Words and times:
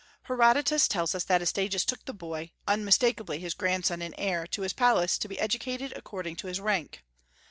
Herodotus 0.23 0.87
tells 0.87 1.13
us 1.13 1.25
that 1.25 1.43
Astyages 1.43 1.85
took 1.85 2.05
the 2.05 2.11
boy, 2.11 2.53
unmistakably 2.67 3.37
his 3.37 3.53
grandson 3.53 4.01
and 4.01 4.15
heir, 4.17 4.47
to 4.47 4.63
his 4.63 4.73
palace 4.73 5.15
to 5.19 5.27
be 5.27 5.39
educated 5.39 5.93
according 5.95 6.37
to 6.37 6.47
his 6.47 6.59
rank. 6.59 7.03